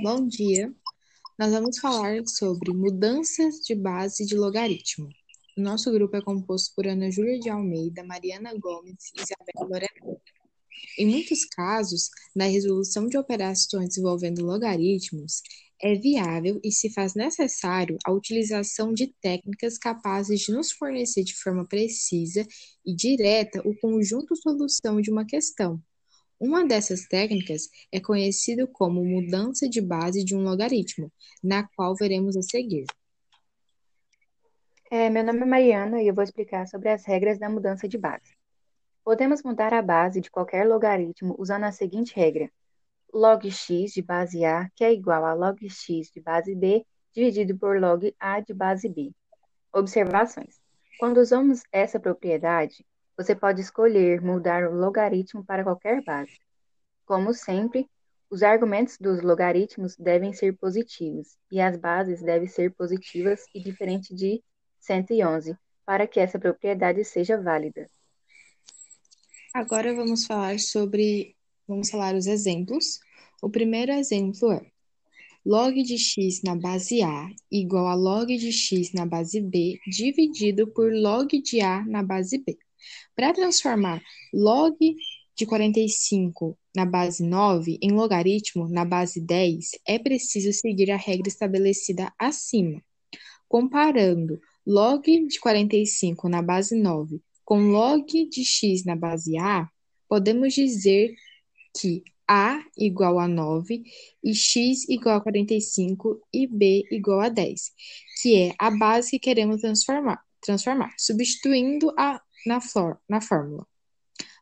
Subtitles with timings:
[0.00, 0.74] Bom dia.
[1.38, 5.08] Nós vamos falar sobre mudanças de base de logaritmo.
[5.56, 10.18] O nosso grupo é composto por Ana Júlia de Almeida, Mariana Gomes e Isabel Lorena.
[10.98, 15.42] Em muitos casos, na resolução de operações envolvendo logaritmos,
[15.80, 21.36] é viável e se faz necessário a utilização de técnicas capazes de nos fornecer de
[21.36, 22.46] forma precisa
[22.84, 25.82] e direta o conjunto solução de uma questão,
[26.42, 31.08] uma dessas técnicas é conhecida como mudança de base de um logaritmo,
[31.40, 32.84] na qual veremos a seguir.
[34.90, 37.96] É, meu nome é Mariana e eu vou explicar sobre as regras da mudança de
[37.96, 38.36] base.
[39.04, 42.50] Podemos mudar a base de qualquer logaritmo usando a seguinte regra:
[43.14, 47.56] log x de base A, que é igual a log x de base B, dividido
[47.56, 49.12] por log A de base B.
[49.72, 50.60] Observações.
[50.98, 52.84] Quando usamos essa propriedade,
[53.22, 56.40] você pode escolher mudar o logaritmo para qualquer base.
[57.04, 57.88] Como sempre,
[58.28, 64.12] os argumentos dos logaritmos devem ser positivos e as bases devem ser positivas e diferente
[64.12, 64.42] de
[64.80, 65.56] 111
[65.86, 67.88] para que essa propriedade seja válida.
[69.54, 71.36] Agora vamos falar sobre,
[71.68, 72.98] vamos falar os exemplos.
[73.40, 74.66] O primeiro exemplo é
[75.44, 80.66] log de x na base A igual a log de x na base B dividido
[80.72, 82.58] por log de A na base B.
[83.14, 84.02] Para transformar
[84.32, 84.76] log
[85.36, 91.28] de 45 na base 9 em logaritmo na base 10, é preciso seguir a regra
[91.28, 92.82] estabelecida acima.
[93.48, 99.68] Comparando log de 45 na base 9 com log de x na base A,
[100.08, 101.14] podemos dizer
[101.78, 103.82] que A igual a 9
[104.24, 107.72] e x igual a 45 e B igual a 10,
[108.22, 113.66] que é a base que queremos transformar, transformar substituindo a na, for, na fórmula.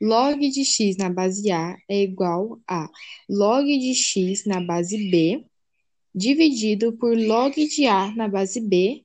[0.00, 2.90] Log de x na base A é igual a
[3.28, 5.44] log de x na base B
[6.14, 9.04] dividido por log de A na base B,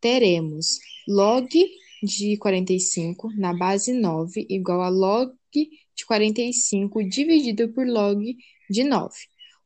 [0.00, 1.48] teremos log
[2.02, 8.22] de 45 na base 9 igual a log de 45 dividido por log
[8.70, 9.14] de 9.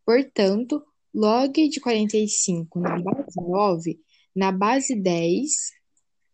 [0.05, 0.83] Portanto,
[1.15, 4.01] log de 45 na base 9
[4.35, 5.51] na base 10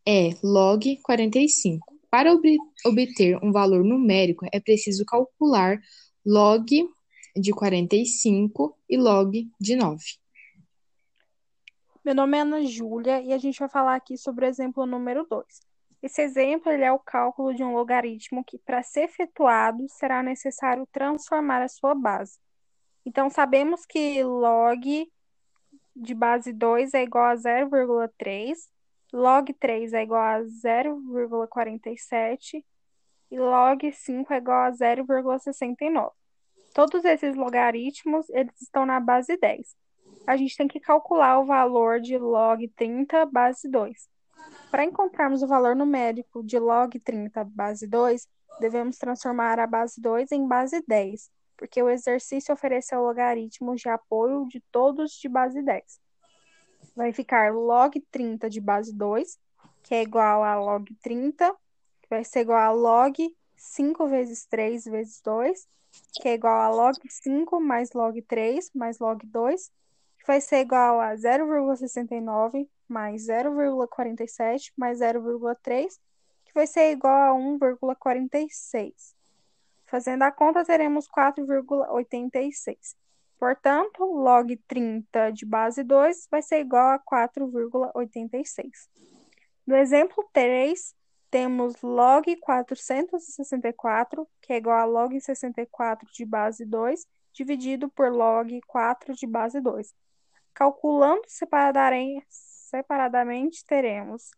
[0.06, 1.97] é log 45.
[2.10, 5.78] Para obter um valor numérico, é preciso calcular
[6.24, 6.88] log
[7.36, 10.02] de 45 e log de 9.
[12.02, 15.26] Meu nome é Ana Júlia e a gente vai falar aqui sobre o exemplo número
[15.28, 15.44] 2.
[16.02, 21.60] Esse exemplo é o cálculo de um logaritmo que, para ser efetuado, será necessário transformar
[21.60, 22.38] a sua base.
[23.04, 25.12] Então, sabemos que log
[25.94, 28.56] de base 2 é igual a 0,3
[29.12, 32.64] log 3 é igual a 0,47
[33.30, 36.12] e log 5 é igual a 0,69.
[36.74, 39.76] Todos esses logaritmos, eles estão na base 10.
[40.26, 44.08] A gente tem que calcular o valor de log 30 base 2.
[44.70, 48.28] Para encontrarmos o valor numérico de log 30 base 2,
[48.60, 54.46] devemos transformar a base 2 em base 10, porque o exercício ofereceu logaritmos de apoio
[54.46, 56.07] de todos de base 10
[56.98, 59.38] vai ficar log 30 de base 2,
[59.84, 61.48] que é igual a log 30,
[62.02, 63.16] que vai ser igual a log
[63.56, 65.68] 5 vezes 3 vezes 2,
[66.14, 69.70] que é igual a log 5 mais log 3 mais log 2,
[70.18, 76.00] que vai ser igual a 0,69 mais 0,47 mais 0,3,
[76.44, 79.14] que vai ser igual a 1,46.
[79.86, 82.96] Fazendo a conta, teremos 4,86.
[83.38, 88.88] Portanto, log 30 de base 2 vai ser igual a 4,86.
[89.64, 90.92] No exemplo 3,
[91.30, 98.60] temos log 464, que é igual a log 64 de base 2, dividido por log
[98.66, 99.94] 4 de base 2.
[100.52, 104.32] Calculando separadamente, teremos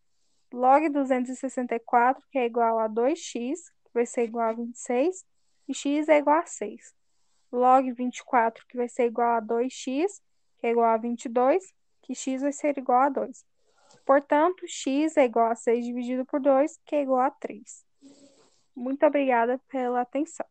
[0.53, 5.25] log 264, que é igual a 2x, que vai ser igual a 26,
[5.69, 7.00] e x é igual a 6
[7.53, 10.21] log 24, que vai ser igual a 2x,
[10.59, 13.45] que é igual a 22, que x vai ser igual a 2.
[14.05, 17.85] Portanto, x é igual a 6 dividido por 2, que é igual a 3.
[18.75, 20.47] Muito obrigada pela atenção.